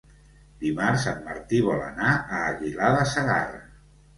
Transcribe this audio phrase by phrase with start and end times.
[0.63, 3.63] Dimarts en Martí vol anar a Aguilar de Segarra.